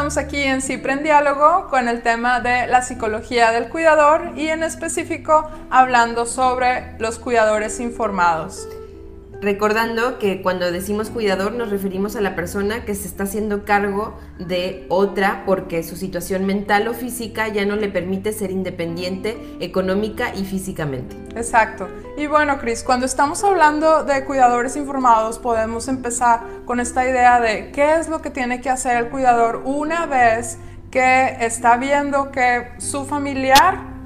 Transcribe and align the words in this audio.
Estamos 0.00 0.16
aquí 0.16 0.42
en 0.42 0.62
Cipre 0.62 0.94
en 0.94 1.02
Diálogo 1.02 1.66
con 1.68 1.86
el 1.86 2.00
tema 2.00 2.40
de 2.40 2.66
la 2.66 2.80
psicología 2.80 3.50
del 3.50 3.68
cuidador 3.68 4.32
y 4.34 4.48
en 4.48 4.62
específico 4.62 5.50
hablando 5.68 6.24
sobre 6.24 6.98
los 6.98 7.18
cuidadores 7.18 7.80
informados. 7.80 8.66
Recordando 9.40 10.18
que 10.18 10.42
cuando 10.42 10.70
decimos 10.70 11.08
cuidador 11.08 11.52
nos 11.52 11.70
referimos 11.70 12.14
a 12.14 12.20
la 12.20 12.36
persona 12.36 12.84
que 12.84 12.94
se 12.94 13.08
está 13.08 13.24
haciendo 13.24 13.64
cargo 13.64 14.18
de 14.38 14.84
otra 14.90 15.44
porque 15.46 15.82
su 15.82 15.96
situación 15.96 16.44
mental 16.44 16.86
o 16.88 16.92
física 16.92 17.48
ya 17.48 17.64
no 17.64 17.76
le 17.76 17.88
permite 17.88 18.34
ser 18.34 18.50
independiente 18.50 19.56
económica 19.60 20.34
y 20.34 20.44
físicamente. 20.44 21.16
Exacto. 21.34 21.88
Y 22.18 22.26
bueno, 22.26 22.58
Cris, 22.58 22.82
cuando 22.82 23.06
estamos 23.06 23.42
hablando 23.42 24.04
de 24.04 24.26
cuidadores 24.26 24.76
informados 24.76 25.38
podemos 25.38 25.88
empezar 25.88 26.40
con 26.66 26.78
esta 26.78 27.08
idea 27.08 27.40
de 27.40 27.72
qué 27.72 27.94
es 27.94 28.10
lo 28.10 28.20
que 28.20 28.28
tiene 28.28 28.60
que 28.60 28.68
hacer 28.68 28.98
el 28.98 29.08
cuidador 29.08 29.62
una 29.64 30.04
vez 30.04 30.58
que 30.90 31.36
está 31.40 31.78
viendo 31.78 32.30
que 32.30 32.72
su 32.78 33.06
familiar 33.06 33.99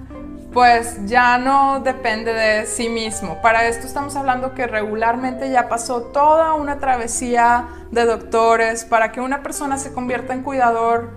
pues 0.54 1.04
ya 1.04 1.36
no 1.36 1.80
depende 1.80 2.32
de 2.32 2.66
sí 2.66 2.88
mismo. 2.88 3.42
Para 3.42 3.66
esto 3.66 3.88
estamos 3.88 4.14
hablando 4.14 4.54
que 4.54 4.68
regularmente 4.68 5.50
ya 5.50 5.68
pasó 5.68 6.04
toda 6.04 6.54
una 6.54 6.78
travesía 6.78 7.66
de 7.90 8.06
doctores 8.06 8.84
para 8.84 9.10
que 9.10 9.20
una 9.20 9.42
persona 9.42 9.78
se 9.78 9.92
convierta 9.92 10.32
en 10.32 10.42
cuidador 10.42 11.10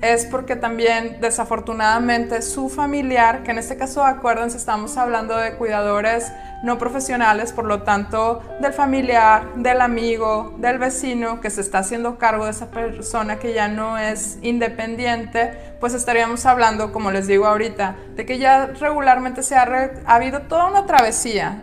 es 0.00 0.24
porque 0.24 0.56
también 0.56 1.18
desafortunadamente 1.20 2.42
su 2.42 2.68
familiar, 2.68 3.42
que 3.42 3.50
en 3.50 3.58
este 3.58 3.76
caso 3.76 4.04
acuérdense 4.04 4.56
estamos 4.56 4.96
hablando 4.96 5.36
de 5.36 5.54
cuidadores 5.54 6.32
no 6.62 6.78
profesionales, 6.78 7.52
por 7.52 7.64
lo 7.64 7.82
tanto 7.82 8.42
del 8.60 8.72
familiar, 8.72 9.54
del 9.56 9.80
amigo, 9.80 10.54
del 10.58 10.78
vecino 10.78 11.40
que 11.40 11.50
se 11.50 11.60
está 11.60 11.78
haciendo 11.78 12.18
cargo 12.18 12.44
de 12.44 12.50
esa 12.50 12.70
persona 12.70 13.38
que 13.38 13.54
ya 13.54 13.68
no 13.68 13.98
es 13.98 14.38
independiente, 14.42 15.52
pues 15.80 15.94
estaríamos 15.94 16.44
hablando, 16.46 16.92
como 16.92 17.10
les 17.10 17.26
digo 17.26 17.46
ahorita, 17.46 17.96
de 18.14 18.26
que 18.26 18.38
ya 18.38 18.66
regularmente 18.66 19.42
se 19.42 19.56
ha, 19.56 19.62
ha 20.04 20.14
habido 20.14 20.42
toda 20.42 20.66
una 20.66 20.86
travesía 20.86 21.62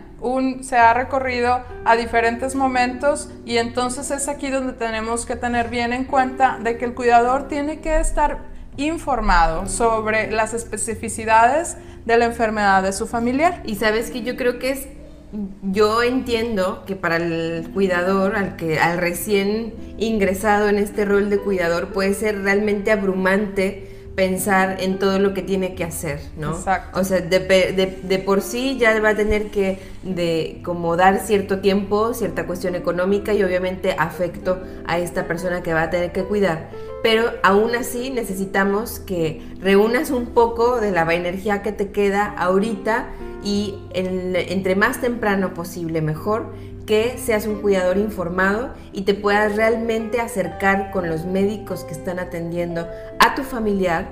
se 0.62 0.76
ha 0.76 0.94
recorrido 0.94 1.62
a 1.84 1.96
diferentes 1.96 2.54
momentos 2.54 3.30
y 3.44 3.58
entonces 3.58 4.10
es 4.10 4.28
aquí 4.28 4.50
donde 4.50 4.72
tenemos 4.72 5.26
que 5.26 5.36
tener 5.36 5.68
bien 5.68 5.92
en 5.92 6.04
cuenta 6.04 6.58
de 6.62 6.76
que 6.76 6.84
el 6.84 6.94
cuidador 6.94 7.48
tiene 7.48 7.80
que 7.80 8.00
estar 8.00 8.38
informado 8.76 9.68
sobre 9.68 10.30
las 10.30 10.54
especificidades 10.54 11.76
de 12.04 12.16
la 12.16 12.26
enfermedad 12.26 12.82
de 12.82 12.92
su 12.92 13.06
familiar. 13.06 13.62
Y 13.64 13.76
sabes 13.76 14.10
que 14.10 14.22
yo 14.22 14.36
creo 14.36 14.58
que 14.58 14.70
es 14.70 14.88
yo 15.62 16.02
entiendo 16.02 16.84
que 16.86 16.96
para 16.96 17.16
el 17.16 17.68
cuidador, 17.74 18.34
al 18.34 18.56
que 18.56 18.78
al 18.78 18.96
recién 18.96 19.74
ingresado 19.98 20.70
en 20.70 20.78
este 20.78 21.04
rol 21.04 21.28
de 21.28 21.38
cuidador 21.38 21.88
puede 21.88 22.14
ser 22.14 22.42
realmente 22.42 22.90
abrumante 22.90 23.87
pensar 24.18 24.78
en 24.80 24.98
todo 24.98 25.20
lo 25.20 25.32
que 25.32 25.42
tiene 25.42 25.76
que 25.76 25.84
hacer, 25.84 26.18
¿no? 26.36 26.50
Exacto. 26.50 26.98
O 26.98 27.04
sea, 27.04 27.20
de, 27.20 28.22
por 28.26 28.42
sí 28.42 28.76
ya 28.76 28.98
va 28.98 29.10
a 29.10 29.14
tener 29.14 29.52
que 29.52 29.78
de, 30.02 30.60
como 30.64 30.96
dar 30.96 31.20
cierto 31.20 31.60
tiempo, 31.60 32.12
cierta 32.14 32.44
cuestión 32.44 32.74
económica 32.74 33.32
y 33.32 33.44
obviamente 33.44 33.94
afecto 33.96 34.60
a 34.88 34.98
esta 34.98 35.28
persona 35.28 35.62
que 35.62 35.72
va 35.72 35.82
a 35.82 35.90
tener 35.90 36.10
que 36.10 36.24
cuidar. 36.24 36.68
Pero 37.00 37.30
aún 37.44 37.76
así 37.76 38.10
necesitamos 38.10 38.98
que 38.98 39.40
reúnas 39.60 40.10
un 40.10 40.26
poco 40.26 40.80
de 40.80 40.90
la 40.90 41.02
energía 41.14 41.62
que 41.62 41.70
te 41.70 41.92
queda 41.92 42.26
ahorita 42.26 43.06
y 43.42 43.76
entre 43.92 44.74
más 44.74 45.00
temprano 45.00 45.54
posible 45.54 46.02
mejor 46.02 46.52
que 46.86 47.18
seas 47.18 47.46
un 47.46 47.56
cuidador 47.56 47.98
informado 47.98 48.70
y 48.92 49.02
te 49.02 49.12
puedas 49.12 49.56
realmente 49.56 50.20
acercar 50.20 50.90
con 50.90 51.08
los 51.08 51.26
médicos 51.26 51.84
que 51.84 51.92
están 51.92 52.18
atendiendo 52.18 52.88
a 53.18 53.34
tu 53.34 53.42
familiar, 53.42 54.08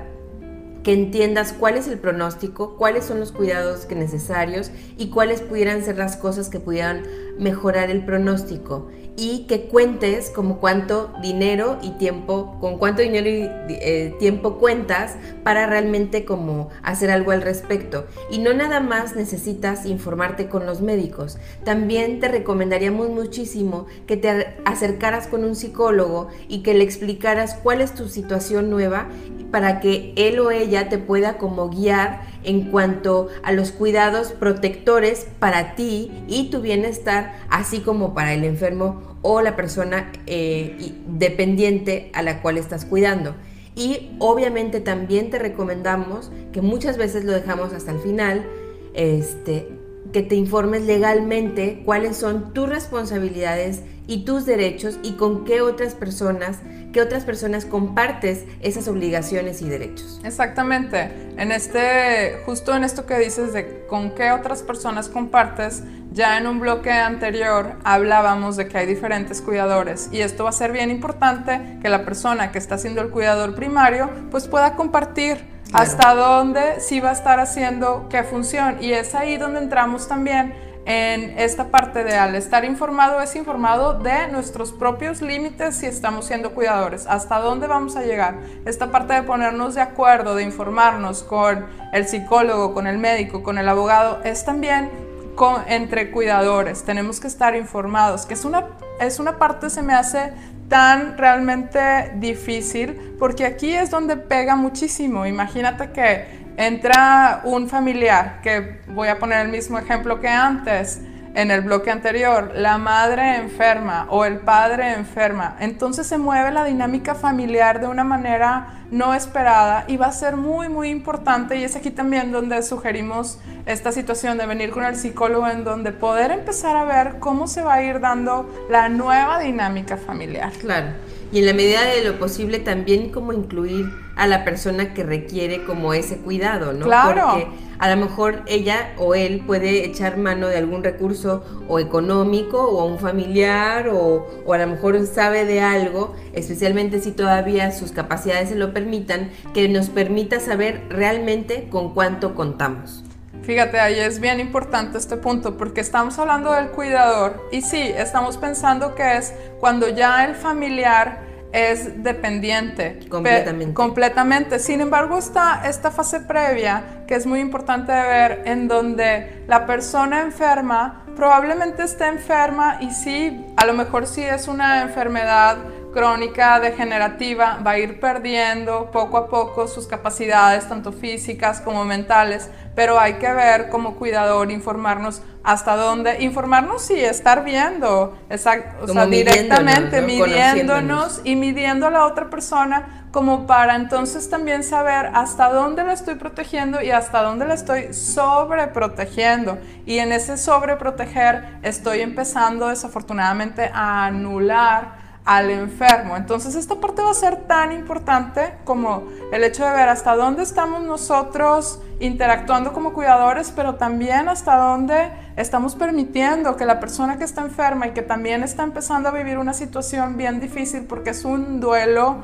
que 0.82 0.92
entiendas 0.92 1.54
cuál 1.54 1.78
es 1.78 1.88
el 1.88 1.98
pronóstico, 1.98 2.76
cuáles 2.76 3.06
son 3.06 3.18
los 3.18 3.32
cuidados 3.32 3.88
necesarios 3.90 4.70
y 4.98 5.08
cuáles 5.08 5.40
pudieran 5.40 5.82
ser 5.82 5.96
las 5.96 6.18
cosas 6.18 6.50
que 6.50 6.60
pudieran 6.60 7.02
mejorar 7.38 7.90
el 7.90 8.04
pronóstico 8.04 8.88
y 9.16 9.46
que 9.46 9.62
cuentes 9.62 10.30
como 10.30 10.58
cuánto 10.58 11.12
dinero 11.22 11.78
y 11.82 11.90
tiempo, 11.92 12.56
con 12.60 12.78
cuánto 12.78 13.02
dinero 13.02 13.28
y 13.28 13.48
eh, 13.68 14.14
tiempo 14.18 14.58
cuentas 14.58 15.16
para 15.42 15.66
realmente 15.66 16.24
como 16.24 16.68
hacer 16.82 17.10
algo 17.10 17.30
al 17.30 17.42
respecto. 17.42 18.06
Y 18.30 18.38
no 18.38 18.52
nada 18.52 18.80
más 18.80 19.16
necesitas 19.16 19.86
informarte 19.86 20.48
con 20.48 20.66
los 20.66 20.82
médicos. 20.82 21.38
También 21.64 22.20
te 22.20 22.28
recomendaríamos 22.28 23.08
muchísimo 23.08 23.86
que 24.06 24.16
te 24.16 24.54
acercaras 24.64 25.26
con 25.26 25.44
un 25.44 25.56
psicólogo 25.56 26.28
y 26.48 26.62
que 26.62 26.74
le 26.74 26.84
explicaras 26.84 27.54
cuál 27.54 27.80
es 27.80 27.94
tu 27.94 28.08
situación 28.08 28.68
nueva 28.70 29.08
para 29.50 29.80
que 29.80 30.12
él 30.16 30.38
o 30.40 30.50
ella 30.50 30.88
te 30.88 30.98
pueda 30.98 31.38
como 31.38 31.70
guiar 31.70 32.20
en 32.46 32.70
cuanto 32.70 33.28
a 33.42 33.52
los 33.52 33.72
cuidados 33.72 34.32
protectores 34.32 35.26
para 35.38 35.74
ti 35.74 36.10
y 36.26 36.48
tu 36.48 36.62
bienestar, 36.62 37.34
así 37.50 37.80
como 37.80 38.14
para 38.14 38.32
el 38.32 38.44
enfermo 38.44 39.18
o 39.20 39.42
la 39.42 39.56
persona 39.56 40.10
eh, 40.26 40.94
dependiente 41.08 42.10
a 42.14 42.22
la 42.22 42.40
cual 42.40 42.56
estás 42.56 42.86
cuidando. 42.86 43.34
Y 43.74 44.12
obviamente 44.20 44.80
también 44.80 45.28
te 45.28 45.38
recomendamos, 45.38 46.30
que 46.52 46.62
muchas 46.62 46.96
veces 46.96 47.24
lo 47.24 47.32
dejamos 47.32 47.74
hasta 47.74 47.90
el 47.90 47.98
final, 47.98 48.46
este, 48.94 49.68
que 50.12 50.22
te 50.22 50.36
informes 50.36 50.82
legalmente 50.82 51.82
cuáles 51.84 52.16
son 52.16 52.54
tus 52.54 52.68
responsabilidades 52.68 53.82
y 54.06 54.24
tus 54.24 54.46
derechos 54.46 54.98
y 55.02 55.12
con 55.12 55.44
qué 55.44 55.60
otras 55.60 55.94
personas, 55.94 56.60
qué 56.92 57.00
otras 57.00 57.24
personas 57.24 57.64
compartes 57.64 58.44
esas 58.60 58.88
obligaciones 58.88 59.62
y 59.62 59.68
derechos. 59.68 60.20
Exactamente. 60.24 61.10
En 61.36 61.52
este, 61.52 62.40
justo 62.46 62.74
en 62.74 62.84
esto 62.84 63.06
que 63.06 63.18
dices 63.18 63.52
de 63.52 63.86
con 63.86 64.10
qué 64.10 64.32
otras 64.32 64.62
personas 64.62 65.08
compartes, 65.08 65.82
ya 66.12 66.38
en 66.38 66.46
un 66.46 66.60
bloque 66.60 66.90
anterior 66.90 67.76
hablábamos 67.84 68.56
de 68.56 68.68
que 68.68 68.78
hay 68.78 68.86
diferentes 68.86 69.42
cuidadores 69.42 70.08
y 70.12 70.22
esto 70.22 70.44
va 70.44 70.50
a 70.50 70.52
ser 70.52 70.72
bien 70.72 70.90
importante 70.90 71.78
que 71.82 71.90
la 71.90 72.04
persona 72.06 72.52
que 72.52 72.58
está 72.58 72.76
haciendo 72.76 73.02
el 73.02 73.10
cuidador 73.10 73.54
primario 73.54 74.10
pues 74.30 74.48
pueda 74.48 74.76
compartir 74.76 75.44
hasta 75.72 76.14
dónde 76.14 76.80
sí 76.80 77.00
va 77.00 77.10
a 77.10 77.12
estar 77.12 77.40
haciendo 77.40 78.06
qué 78.08 78.22
función. 78.22 78.78
Y 78.80 78.92
es 78.92 79.14
ahí 79.14 79.36
donde 79.36 79.58
entramos 79.60 80.08
también 80.08 80.54
en 80.86 81.36
esta 81.36 81.64
parte 81.72 82.04
de 82.04 82.16
al 82.16 82.36
estar 82.36 82.64
informado 82.64 83.20
es 83.20 83.34
informado 83.34 83.98
de 83.98 84.28
nuestros 84.28 84.72
propios 84.72 85.20
límites 85.20 85.76
si 85.76 85.86
estamos 85.86 86.26
siendo 86.26 86.52
cuidadores, 86.52 87.06
hasta 87.08 87.40
dónde 87.40 87.66
vamos 87.66 87.96
a 87.96 88.04
llegar. 88.04 88.36
Esta 88.64 88.92
parte 88.92 89.14
de 89.14 89.24
ponernos 89.24 89.74
de 89.74 89.80
acuerdo, 89.80 90.36
de 90.36 90.44
informarnos 90.44 91.24
con 91.24 91.66
el 91.92 92.06
psicólogo, 92.06 92.72
con 92.72 92.86
el 92.86 92.98
médico, 92.98 93.42
con 93.42 93.58
el 93.58 93.68
abogado, 93.68 94.20
es 94.22 94.44
también 94.44 94.88
con, 95.34 95.62
entre 95.66 96.12
cuidadores. 96.12 96.84
Tenemos 96.84 97.18
que 97.18 97.26
estar 97.26 97.56
informados, 97.56 98.24
que 98.24 98.34
es 98.34 98.44
una, 98.44 98.66
es 99.00 99.18
una 99.18 99.38
parte, 99.38 99.70
se 99.70 99.82
me 99.82 99.92
hace 99.92 100.32
tan 100.68 101.18
realmente 101.18 102.12
difícil, 102.14 103.16
porque 103.18 103.44
aquí 103.44 103.72
es 103.72 103.90
donde 103.90 104.16
pega 104.16 104.54
muchísimo. 104.54 105.26
Imagínate 105.26 105.90
que 105.90 106.45
entra 106.56 107.40
un 107.44 107.68
familiar, 107.68 108.40
que 108.42 108.80
voy 108.88 109.08
a 109.08 109.18
poner 109.18 109.46
el 109.46 109.52
mismo 109.52 109.78
ejemplo 109.78 110.20
que 110.20 110.28
antes, 110.28 111.00
en 111.34 111.50
el 111.50 111.60
bloque 111.60 111.90
anterior, 111.90 112.52
la 112.54 112.78
madre 112.78 113.36
enferma 113.36 114.06
o 114.08 114.24
el 114.24 114.38
padre 114.38 114.94
enferma, 114.94 115.56
entonces 115.60 116.06
se 116.06 116.16
mueve 116.16 116.50
la 116.50 116.64
dinámica 116.64 117.14
familiar 117.14 117.78
de 117.78 117.86
una 117.88 118.04
manera 118.04 118.68
no 118.90 119.12
esperada 119.12 119.84
y 119.86 119.98
va 119.98 120.06
a 120.06 120.12
ser 120.12 120.36
muy, 120.36 120.70
muy 120.70 120.88
importante 120.88 121.56
y 121.56 121.64
es 121.64 121.76
aquí 121.76 121.90
también 121.90 122.32
donde 122.32 122.62
sugerimos 122.62 123.38
esta 123.66 123.92
situación 123.92 124.38
de 124.38 124.46
venir 124.46 124.70
con 124.70 124.84
el 124.84 124.96
psicólogo 124.96 125.46
en 125.46 125.62
donde 125.64 125.92
poder 125.92 126.30
empezar 126.30 126.74
a 126.74 126.84
ver 126.84 127.18
cómo 127.18 127.48
se 127.48 127.62
va 127.62 127.74
a 127.74 127.82
ir 127.82 128.00
dando 128.00 128.48
la 128.70 128.88
nueva 128.88 129.38
dinámica 129.40 129.98
familiar. 129.98 130.52
Claro. 130.52 130.88
Y 131.36 131.40
en 131.40 131.44
la 131.44 131.52
medida 131.52 131.84
de 131.84 132.02
lo 132.02 132.18
posible 132.18 132.60
también 132.60 133.10
como 133.10 133.30
incluir 133.34 133.92
a 134.16 134.26
la 134.26 134.42
persona 134.42 134.94
que 134.94 135.02
requiere 135.02 135.64
como 135.64 135.92
ese 135.92 136.16
cuidado, 136.16 136.72
¿no? 136.72 136.86
Claro. 136.86 137.28
Porque 137.30 137.48
a 137.78 137.94
lo 137.94 138.02
mejor 138.02 138.42
ella 138.46 138.94
o 138.96 139.14
él 139.14 139.42
puede 139.46 139.84
echar 139.84 140.16
mano 140.16 140.48
de 140.48 140.56
algún 140.56 140.82
recurso 140.82 141.44
o 141.68 141.78
económico 141.78 142.58
o 142.62 142.80
a 142.80 142.84
un 142.86 142.98
familiar 142.98 143.90
o, 143.90 144.26
o 144.46 144.52
a 144.54 144.56
lo 144.56 144.66
mejor 144.66 145.06
sabe 145.06 145.44
de 145.44 145.60
algo, 145.60 146.16
especialmente 146.32 147.02
si 147.02 147.12
todavía 147.12 147.70
sus 147.70 147.92
capacidades 147.92 148.48
se 148.48 148.54
lo 148.54 148.72
permitan, 148.72 149.30
que 149.52 149.68
nos 149.68 149.90
permita 149.90 150.40
saber 150.40 150.84
realmente 150.88 151.68
con 151.68 151.92
cuánto 151.92 152.34
contamos. 152.34 153.04
Fíjate, 153.42 153.78
ahí 153.78 154.00
es 154.00 154.20
bien 154.20 154.40
importante 154.40 154.96
este 154.96 155.18
punto 155.18 155.58
porque 155.58 155.82
estamos 155.82 156.18
hablando 156.18 156.52
del 156.52 156.70
cuidador 156.70 157.46
y 157.52 157.60
sí, 157.60 157.92
estamos 157.94 158.38
pensando 158.38 158.94
que 158.94 159.18
es 159.18 159.34
cuando 159.60 159.90
ya 159.90 160.24
el 160.24 160.34
familiar 160.34 161.25
es 161.56 162.02
dependiente. 162.02 163.00
Completamente. 163.08 163.74
completamente. 163.74 164.58
Sin 164.58 164.82
embargo, 164.82 165.16
está 165.16 165.62
esta 165.66 165.90
fase 165.90 166.20
previa 166.20 167.04
que 167.06 167.14
es 167.14 167.24
muy 167.24 167.40
importante 167.40 167.92
de 167.92 168.02
ver 168.02 168.42
en 168.44 168.68
donde 168.68 169.44
la 169.46 169.64
persona 169.64 170.20
enferma 170.20 171.06
probablemente 171.16 171.82
esté 171.82 172.08
enferma 172.08 172.76
y 172.80 172.90
sí, 172.90 173.46
a 173.56 173.64
lo 173.64 173.72
mejor 173.72 174.06
sí 174.06 174.22
es 174.22 174.48
una 174.48 174.82
enfermedad 174.82 175.56
crónica 175.96 176.60
degenerativa 176.60 177.58
va 177.66 177.70
a 177.70 177.78
ir 177.78 177.98
perdiendo 177.98 178.90
poco 178.90 179.16
a 179.16 179.28
poco 179.28 179.66
sus 179.66 179.86
capacidades, 179.86 180.68
tanto 180.68 180.92
físicas 180.92 181.62
como 181.62 181.86
mentales, 181.86 182.50
pero 182.74 183.00
hay 183.00 183.14
que 183.14 183.32
ver 183.32 183.70
como 183.70 183.94
cuidador, 183.94 184.50
informarnos 184.50 185.22
hasta 185.42 185.74
dónde, 185.74 186.22
informarnos 186.22 186.90
y 186.90 187.00
estar 187.00 187.44
viendo, 187.44 188.14
exacto, 188.28 188.84
o 188.84 188.88
sea, 188.88 189.06
directamente 189.06 190.02
midiéndonos 190.02 191.22
y 191.24 191.34
midiendo 191.34 191.86
a 191.86 191.90
la 191.90 192.04
otra 192.04 192.28
persona 192.28 193.06
como 193.10 193.46
para 193.46 193.74
entonces 193.74 194.28
también 194.28 194.62
saber 194.64 195.10
hasta 195.14 195.48
dónde 195.48 195.82
la 195.82 195.94
estoy 195.94 196.16
protegiendo 196.16 196.82
y 196.82 196.90
hasta 196.90 197.22
dónde 197.22 197.46
la 197.46 197.54
estoy 197.54 197.94
sobreprotegiendo. 197.94 199.56
Y 199.86 200.00
en 200.00 200.12
ese 200.12 200.36
sobreproteger 200.36 201.60
estoy 201.62 202.02
empezando 202.02 202.68
desafortunadamente 202.68 203.70
a 203.72 204.04
anular 204.04 204.95
al 205.26 205.50
enfermo. 205.50 206.16
Entonces 206.16 206.54
esta 206.54 206.76
parte 206.76 207.02
va 207.02 207.10
a 207.10 207.14
ser 207.14 207.42
tan 207.46 207.72
importante 207.72 208.54
como 208.64 209.02
el 209.32 209.42
hecho 209.42 209.64
de 209.66 209.72
ver 209.72 209.88
hasta 209.88 210.14
dónde 210.14 210.44
estamos 210.44 210.82
nosotros 210.82 211.80
interactuando 211.98 212.72
como 212.72 212.92
cuidadores, 212.92 213.52
pero 213.54 213.74
también 213.74 214.28
hasta 214.28 214.56
dónde 214.56 215.10
estamos 215.36 215.74
permitiendo 215.74 216.56
que 216.56 216.64
la 216.64 216.78
persona 216.78 217.18
que 217.18 217.24
está 217.24 217.42
enferma 217.42 217.88
y 217.88 217.90
que 217.90 218.02
también 218.02 218.44
está 218.44 218.62
empezando 218.62 219.08
a 219.08 219.12
vivir 219.12 219.38
una 219.38 219.52
situación 219.52 220.16
bien 220.16 220.38
difícil 220.38 220.84
porque 220.84 221.10
es 221.10 221.24
un 221.24 221.60
duelo 221.60 222.18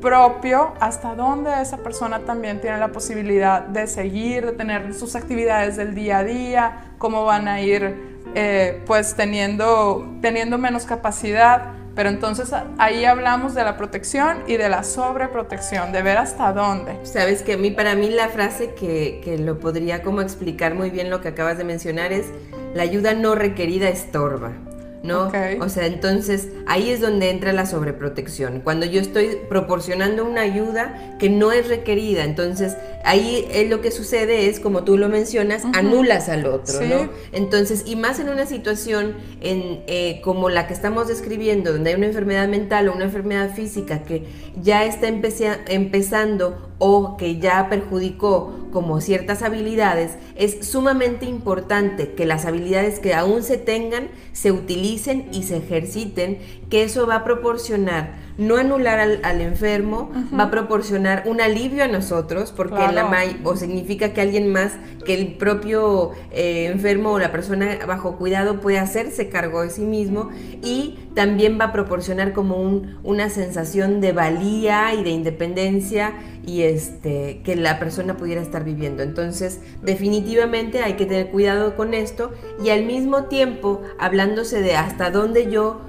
propio, 0.00 0.72
hasta 0.80 1.14
dónde 1.14 1.50
esa 1.60 1.78
persona 1.78 2.20
también 2.20 2.60
tiene 2.60 2.78
la 2.78 2.88
posibilidad 2.88 3.62
de 3.62 3.86
seguir, 3.86 4.46
de 4.46 4.52
tener 4.52 4.94
sus 4.94 5.16
actividades 5.16 5.76
del 5.76 5.94
día 5.94 6.18
a 6.18 6.24
día, 6.24 6.72
cómo 6.98 7.24
van 7.24 7.48
a 7.48 7.60
ir 7.60 8.18
eh, 8.34 8.82
pues 8.86 9.14
teniendo, 9.16 10.06
teniendo 10.22 10.56
menos 10.56 10.84
capacidad. 10.84 11.77
Pero 11.98 12.10
entonces 12.10 12.52
ahí 12.78 13.04
hablamos 13.04 13.56
de 13.56 13.64
la 13.64 13.76
protección 13.76 14.44
y 14.46 14.56
de 14.56 14.68
la 14.68 14.84
sobreprotección, 14.84 15.90
de 15.90 16.00
ver 16.02 16.16
hasta 16.16 16.52
dónde. 16.52 17.04
Sabes 17.04 17.42
que 17.42 17.54
a 17.54 17.56
mí, 17.56 17.72
para 17.72 17.96
mí 17.96 18.08
la 18.08 18.28
frase 18.28 18.72
que, 18.74 19.20
que 19.24 19.36
lo 19.36 19.58
podría 19.58 20.00
como 20.04 20.20
explicar 20.20 20.76
muy 20.76 20.90
bien 20.90 21.10
lo 21.10 21.20
que 21.20 21.26
acabas 21.26 21.58
de 21.58 21.64
mencionar 21.64 22.12
es, 22.12 22.26
la 22.72 22.84
ayuda 22.84 23.14
no 23.14 23.34
requerida 23.34 23.88
estorba. 23.88 24.52
¿No? 25.02 25.30
O 25.60 25.68
sea, 25.68 25.86
entonces 25.86 26.48
ahí 26.66 26.90
es 26.90 27.00
donde 27.00 27.30
entra 27.30 27.52
la 27.52 27.66
sobreprotección. 27.66 28.60
Cuando 28.60 28.86
yo 28.86 29.00
estoy 29.00 29.38
proporcionando 29.48 30.24
una 30.24 30.42
ayuda 30.42 31.16
que 31.18 31.30
no 31.30 31.52
es 31.52 31.68
requerida, 31.68 32.24
entonces 32.24 32.76
ahí 33.04 33.46
es 33.50 33.68
lo 33.70 33.80
que 33.80 33.90
sucede 33.90 34.48
es, 34.48 34.60
como 34.60 34.84
tú 34.84 34.96
lo 34.98 35.08
mencionas, 35.08 35.64
anulas 35.72 36.28
al 36.28 36.46
otro, 36.46 36.80
¿no? 36.82 37.10
Entonces, 37.32 37.84
y 37.86 37.96
más 37.96 38.20
en 38.20 38.28
una 38.28 38.46
situación 38.46 39.14
en, 39.40 39.82
eh, 39.86 40.20
como 40.22 40.50
la 40.50 40.66
que 40.66 40.74
estamos 40.74 41.08
describiendo, 41.08 41.72
donde 41.72 41.90
hay 41.90 41.96
una 41.96 42.06
enfermedad 42.06 42.48
mental 42.48 42.88
o 42.88 42.94
una 42.94 43.04
enfermedad 43.04 43.54
física 43.54 44.02
que 44.02 44.24
ya 44.60 44.84
está 44.84 45.08
empezando 45.08 46.68
o 46.78 47.16
que 47.16 47.38
ya 47.38 47.68
perjudicó 47.68 48.67
como 48.70 49.00
ciertas 49.00 49.42
habilidades, 49.42 50.12
es 50.36 50.66
sumamente 50.66 51.26
importante 51.26 52.14
que 52.14 52.26
las 52.26 52.44
habilidades 52.44 53.00
que 53.00 53.14
aún 53.14 53.42
se 53.42 53.58
tengan 53.58 54.08
se 54.32 54.52
utilicen 54.52 55.28
y 55.32 55.42
se 55.42 55.56
ejerciten, 55.56 56.38
que 56.70 56.82
eso 56.82 57.06
va 57.06 57.16
a 57.16 57.24
proporcionar 57.24 58.28
no 58.38 58.56
anular 58.56 59.00
al, 59.00 59.40
enfermo, 59.40 60.12
va 60.38 60.44
a 60.44 60.50
proporcionar 60.50 61.24
un 61.26 61.40
alivio 61.40 61.82
a 61.82 61.88
nosotros, 61.88 62.52
porque 62.56 62.76
la 62.76 63.08
o 63.42 63.56
significa 63.56 64.12
que 64.12 64.20
alguien 64.20 64.52
más 64.52 64.74
que 65.04 65.14
el 65.14 65.34
propio 65.34 66.12
eh, 66.30 66.66
enfermo 66.72 67.10
o 67.10 67.18
la 67.18 67.32
persona 67.32 67.78
bajo 67.86 68.16
cuidado 68.16 68.60
puede 68.60 68.78
hacerse 68.78 69.28
cargo 69.28 69.62
de 69.62 69.70
sí 69.70 69.82
mismo 69.82 70.28
y 70.62 70.98
también 71.14 71.58
va 71.60 71.66
a 71.66 71.72
proporcionar 71.72 72.32
como 72.32 72.58
un, 72.58 72.98
una 73.02 73.28
sensación 73.28 74.00
de 74.00 74.12
valía 74.12 74.94
y 74.94 75.02
de 75.02 75.10
independencia 75.10 76.12
y 76.46 76.62
este 76.62 77.40
que 77.44 77.56
la 77.56 77.80
persona 77.80 78.16
pudiera 78.16 78.40
estar 78.40 78.62
viviendo. 78.62 79.02
Entonces, 79.02 79.60
definitivamente 79.82 80.84
hay 80.84 80.92
que 80.92 81.06
tener 81.06 81.30
cuidado 81.30 81.74
con 81.74 81.92
esto 81.92 82.30
y 82.64 82.70
al 82.70 82.84
mismo 82.84 83.24
tiempo 83.24 83.82
hablándose 83.98 84.62
de 84.62 84.76
hasta 84.76 85.10
dónde 85.10 85.50
yo 85.50 85.80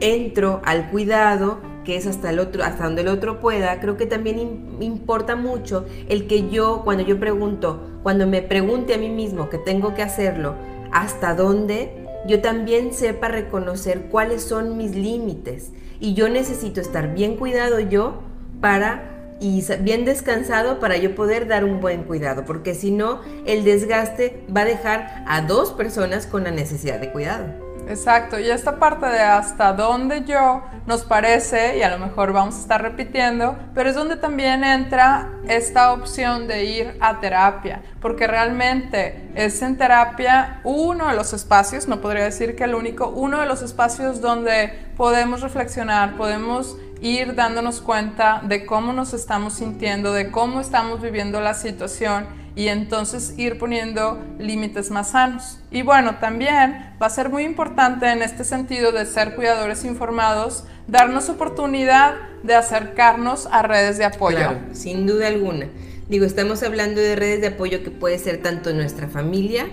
entro 0.00 0.60
al 0.64 0.90
cuidado, 0.90 1.60
que 1.84 1.96
es 1.96 2.06
hasta 2.06 2.30
el 2.30 2.38
otro, 2.38 2.64
hasta 2.64 2.84
donde 2.84 3.02
el 3.02 3.08
otro 3.08 3.40
pueda, 3.40 3.78
creo 3.80 3.96
que 3.96 4.06
también 4.06 4.78
importa 4.80 5.36
mucho 5.36 5.84
el 6.08 6.26
que 6.26 6.48
yo, 6.48 6.82
cuando 6.84 7.04
yo 7.04 7.20
pregunto, 7.20 7.80
cuando 8.02 8.26
me 8.26 8.42
pregunte 8.42 8.94
a 8.94 8.98
mí 8.98 9.08
mismo 9.08 9.50
que 9.50 9.58
tengo 9.58 9.94
que 9.94 10.02
hacerlo, 10.02 10.54
hasta 10.92 11.34
dónde, 11.34 12.04
yo 12.26 12.40
también 12.40 12.92
sepa 12.94 13.28
reconocer 13.28 14.06
cuáles 14.10 14.42
son 14.42 14.76
mis 14.76 14.94
límites. 14.94 15.72
Y 16.00 16.14
yo 16.14 16.28
necesito 16.28 16.80
estar 16.80 17.14
bien 17.14 17.36
cuidado 17.36 17.80
yo 17.80 18.22
para 18.60 19.36
y 19.40 19.62
bien 19.80 20.04
descansado 20.04 20.78
para 20.80 20.96
yo 20.96 21.14
poder 21.14 21.46
dar 21.48 21.64
un 21.64 21.80
buen 21.80 22.04
cuidado, 22.04 22.44
porque 22.44 22.74
si 22.74 22.90
no, 22.90 23.20
el 23.46 23.64
desgaste 23.64 24.44
va 24.54 24.62
a 24.62 24.64
dejar 24.64 25.24
a 25.26 25.42
dos 25.42 25.72
personas 25.72 26.26
con 26.26 26.44
la 26.44 26.50
necesidad 26.50 27.00
de 27.00 27.10
cuidado. 27.10 27.63
Exacto, 27.88 28.38
y 28.38 28.48
esta 28.50 28.78
parte 28.78 29.06
de 29.06 29.20
hasta 29.20 29.72
dónde 29.72 30.24
yo 30.24 30.62
nos 30.86 31.02
parece, 31.02 31.78
y 31.78 31.82
a 31.82 31.90
lo 31.90 31.98
mejor 31.98 32.32
vamos 32.32 32.56
a 32.56 32.60
estar 32.60 32.82
repitiendo, 32.82 33.56
pero 33.74 33.90
es 33.90 33.94
donde 33.94 34.16
también 34.16 34.64
entra 34.64 35.30
esta 35.48 35.92
opción 35.92 36.46
de 36.46 36.64
ir 36.64 36.96
a 37.00 37.20
terapia, 37.20 37.82
porque 38.00 38.26
realmente 38.26 39.30
es 39.34 39.60
en 39.62 39.76
terapia 39.76 40.60
uno 40.64 41.08
de 41.08 41.14
los 41.14 41.32
espacios, 41.32 41.86
no 41.86 42.00
podría 42.00 42.24
decir 42.24 42.56
que 42.56 42.64
el 42.64 42.74
único, 42.74 43.08
uno 43.08 43.40
de 43.40 43.46
los 43.46 43.62
espacios 43.62 44.20
donde 44.20 44.72
podemos 44.96 45.42
reflexionar, 45.42 46.16
podemos 46.16 46.76
ir 47.00 47.34
dándonos 47.34 47.82
cuenta 47.82 48.40
de 48.44 48.64
cómo 48.64 48.92
nos 48.94 49.12
estamos 49.12 49.54
sintiendo, 49.54 50.12
de 50.12 50.30
cómo 50.30 50.60
estamos 50.60 51.02
viviendo 51.02 51.40
la 51.40 51.52
situación 51.52 52.43
y 52.56 52.68
entonces 52.68 53.34
ir 53.36 53.58
poniendo 53.58 54.22
límites 54.38 54.90
más 54.90 55.10
sanos. 55.10 55.58
Y 55.70 55.82
bueno, 55.82 56.16
también 56.16 56.94
va 57.02 57.06
a 57.06 57.10
ser 57.10 57.30
muy 57.30 57.44
importante 57.44 58.10
en 58.10 58.22
este 58.22 58.44
sentido 58.44 58.92
de 58.92 59.06
ser 59.06 59.34
cuidadores 59.34 59.84
informados, 59.84 60.64
darnos 60.86 61.28
oportunidad 61.28 62.14
de 62.42 62.54
acercarnos 62.54 63.48
a 63.50 63.62
redes 63.62 63.98
de 63.98 64.04
apoyo. 64.04 64.36
Claro, 64.36 64.58
sin 64.72 65.06
duda 65.06 65.28
alguna. 65.28 65.66
Digo, 66.08 66.24
estamos 66.24 66.62
hablando 66.62 67.00
de 67.00 67.16
redes 67.16 67.40
de 67.40 67.48
apoyo 67.48 67.82
que 67.82 67.90
puede 67.90 68.18
ser 68.18 68.42
tanto 68.42 68.72
nuestra 68.72 69.08
familia 69.08 69.66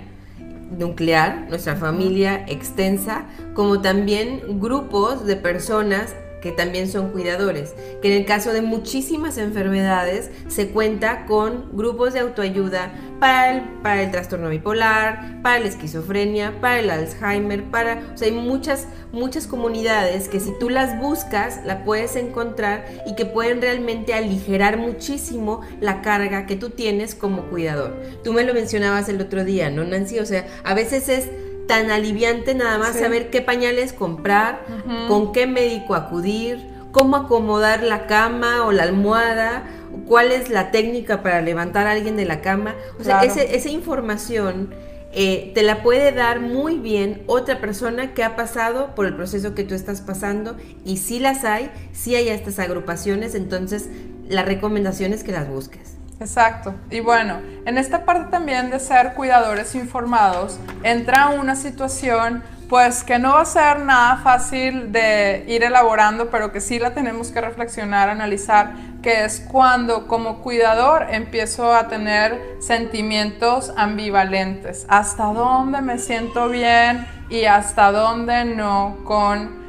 nuclear, 0.77 1.47
nuestra 1.49 1.75
familia 1.75 2.45
extensa, 2.47 3.25
como 3.53 3.81
también 3.81 4.59
grupos 4.59 5.25
de 5.25 5.35
personas 5.35 6.15
que 6.41 6.51
también 6.51 6.89
son 6.89 7.11
cuidadores, 7.11 7.73
que 8.01 8.11
en 8.11 8.21
el 8.21 8.25
caso 8.25 8.51
de 8.51 8.61
muchísimas 8.61 9.37
enfermedades 9.37 10.31
se 10.47 10.69
cuenta 10.69 11.25
con 11.25 11.69
grupos 11.73 12.13
de 12.13 12.19
autoayuda 12.19 12.91
para 13.19 13.51
el, 13.51 13.61
para 13.83 14.01
el 14.01 14.11
trastorno 14.11 14.49
bipolar, 14.49 15.41
para 15.43 15.59
la 15.59 15.67
esquizofrenia, 15.67 16.59
para 16.59 16.79
el 16.79 16.89
Alzheimer, 16.89 17.63
para, 17.65 18.01
o 18.13 18.17
sea, 18.17 18.27
hay 18.27 18.33
muchas, 18.33 18.87
muchas 19.11 19.45
comunidades 19.45 20.27
que 20.27 20.39
si 20.39 20.51
tú 20.59 20.69
las 20.69 20.99
buscas, 20.99 21.61
la 21.63 21.83
puedes 21.83 22.15
encontrar 22.15 22.85
y 23.05 23.15
que 23.15 23.25
pueden 23.25 23.61
realmente 23.61 24.15
aligerar 24.15 24.77
muchísimo 24.77 25.61
la 25.79 26.01
carga 26.01 26.47
que 26.47 26.55
tú 26.55 26.71
tienes 26.71 27.13
como 27.13 27.43
cuidador. 27.43 27.95
Tú 28.23 28.33
me 28.33 28.43
lo 28.43 28.53
mencionabas 28.55 29.07
el 29.09 29.21
otro 29.21 29.43
día, 29.43 29.69
¿no, 29.69 29.83
Nancy? 29.83 30.19
O 30.19 30.25
sea, 30.25 30.47
a 30.63 30.73
veces 30.73 31.07
es 31.07 31.29
tan 31.67 31.91
aliviante 31.91 32.53
nada 32.55 32.77
más 32.77 32.97
saber 32.97 33.29
qué 33.29 33.41
pañales 33.41 33.93
comprar, 33.93 34.65
con 35.07 35.31
qué 35.31 35.47
médico 35.47 35.95
acudir, 35.95 36.59
cómo 36.91 37.15
acomodar 37.15 37.83
la 37.83 38.07
cama 38.07 38.65
o 38.65 38.71
la 38.71 38.83
almohada, 38.83 39.63
cuál 40.05 40.31
es 40.31 40.49
la 40.49 40.71
técnica 40.71 41.23
para 41.23 41.41
levantar 41.41 41.87
a 41.87 41.91
alguien 41.91 42.17
de 42.17 42.25
la 42.25 42.41
cama. 42.41 42.75
O 42.99 43.03
sea, 43.03 43.21
esa 43.23 43.69
información 43.69 44.73
eh, 45.13 45.51
te 45.53 45.61
la 45.61 45.83
puede 45.83 46.13
dar 46.13 46.39
muy 46.39 46.77
bien 46.77 47.23
otra 47.27 47.59
persona 47.59 48.13
que 48.13 48.23
ha 48.23 48.37
pasado 48.37 48.95
por 48.95 49.05
el 49.05 49.15
proceso 49.15 49.53
que 49.53 49.65
tú 49.65 49.75
estás 49.75 49.99
pasando 49.99 50.55
y 50.85 50.97
si 50.97 51.19
las 51.19 51.43
hay, 51.43 51.69
si 51.91 52.15
hay 52.15 52.29
estas 52.29 52.59
agrupaciones, 52.59 53.35
entonces 53.35 53.89
la 54.29 54.43
recomendación 54.43 55.11
es 55.11 55.23
que 55.23 55.33
las 55.33 55.49
busques. 55.49 55.97
Exacto. 56.21 56.75
Y 56.91 56.99
bueno, 56.99 57.39
en 57.65 57.79
esta 57.79 58.05
parte 58.05 58.29
también 58.29 58.69
de 58.69 58.79
ser 58.79 59.15
cuidadores 59.15 59.73
informados, 59.73 60.59
entra 60.83 61.29
una 61.29 61.55
situación 61.55 62.43
pues 62.69 63.03
que 63.03 63.19
no 63.19 63.33
va 63.33 63.41
a 63.41 63.45
ser 63.45 63.79
nada 63.79 64.17
fácil 64.23 64.93
de 64.93 65.43
ir 65.47 65.63
elaborando, 65.63 66.29
pero 66.29 66.53
que 66.53 66.61
sí 66.61 66.79
la 66.79 66.93
tenemos 66.93 67.29
que 67.29 67.41
reflexionar, 67.41 68.07
analizar, 68.07 68.71
que 69.01 69.25
es 69.25 69.41
cuando 69.51 70.07
como 70.07 70.41
cuidador 70.41 71.07
empiezo 71.11 71.73
a 71.75 71.89
tener 71.89 72.39
sentimientos 72.61 73.73
ambivalentes, 73.75 74.85
hasta 74.87 75.25
dónde 75.33 75.81
me 75.81 75.97
siento 75.97 76.47
bien 76.47 77.05
y 77.29 77.43
hasta 77.43 77.91
dónde 77.91 78.45
no 78.45 78.99
con 79.03 79.59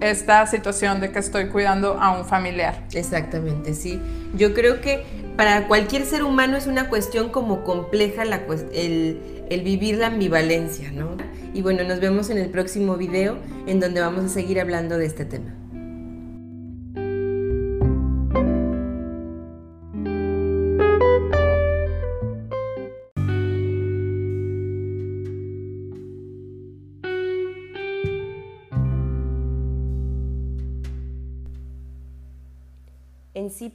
esta 0.00 0.46
situación 0.46 1.00
de 1.00 1.10
que 1.12 1.18
estoy 1.18 1.48
cuidando 1.48 2.00
a 2.00 2.10
un 2.16 2.24
familiar. 2.24 2.82
Exactamente, 2.92 3.74
sí. 3.74 4.00
Yo 4.34 4.54
creo 4.54 4.80
que 4.80 5.04
para 5.38 5.68
cualquier 5.68 6.04
ser 6.04 6.24
humano 6.24 6.56
es 6.56 6.66
una 6.66 6.88
cuestión 6.88 7.28
como 7.28 7.62
compleja 7.62 8.24
la, 8.24 8.42
el, 8.72 9.20
el 9.48 9.62
vivir 9.62 9.98
la 9.98 10.08
ambivalencia, 10.08 10.90
¿no? 10.90 11.16
Y 11.54 11.62
bueno, 11.62 11.84
nos 11.84 12.00
vemos 12.00 12.28
en 12.30 12.38
el 12.38 12.50
próximo 12.50 12.96
video 12.96 13.38
en 13.68 13.78
donde 13.78 14.00
vamos 14.00 14.24
a 14.24 14.28
seguir 14.28 14.58
hablando 14.58 14.98
de 14.98 15.06
este 15.06 15.24
tema. 15.24 15.54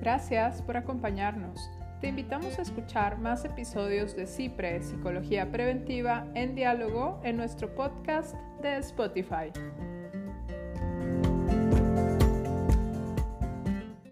Gracias 0.00 0.62
por 0.62 0.76
acompañarnos. 0.76 1.70
Te 2.00 2.08
invitamos 2.08 2.58
a 2.58 2.62
escuchar 2.62 3.18
más 3.18 3.44
episodios 3.44 4.16
de 4.16 4.26
CIPRE, 4.26 4.82
Psicología 4.82 5.52
Preventiva, 5.52 6.26
en 6.34 6.54
diálogo 6.54 7.20
en 7.22 7.36
nuestro 7.36 7.74
podcast 7.74 8.34
de 8.62 8.78
Spotify. 8.78 9.52